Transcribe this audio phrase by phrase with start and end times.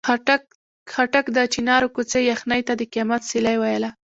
[0.93, 3.89] خاټک د چنار کوڅې یخنۍ ته د قیامت سیلۍ ویله.